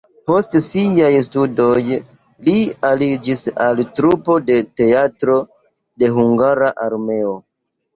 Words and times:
Post 0.29 0.55
siaj 0.67 1.09
studoj 1.25 1.75
li 2.49 2.57
aliĝis 2.93 3.45
al 3.69 3.85
trupo 4.01 4.41
de 4.51 4.59
Teatro 4.83 5.41
de 6.07 6.15
Hungara 6.21 6.77
Armeo. 6.93 7.43